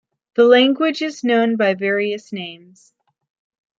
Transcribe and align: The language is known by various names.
The 0.33 0.45
language 0.45 1.03
is 1.03 1.23
known 1.23 1.57
by 1.57 1.75
various 1.75 2.33
names. 2.33 2.91